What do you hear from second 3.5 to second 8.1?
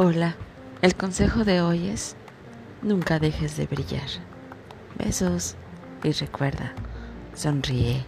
de brillar. Besos y recuerda, sonríe.